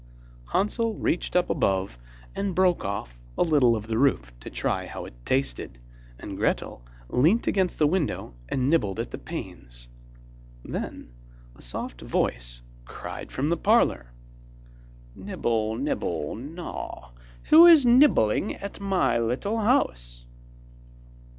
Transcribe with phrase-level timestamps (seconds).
[0.47, 1.99] Hansel reached up above,
[2.35, 5.77] and broke off a little of the roof to try how it tasted,
[6.17, 9.87] and Gretel leant against the window and nibbled at the panes.
[10.65, 11.11] Then
[11.55, 14.07] a soft voice cried from the parlour:
[15.13, 17.11] 'Nibble, nibble, gnaw,
[17.51, 20.25] Who is nibbling at my little house?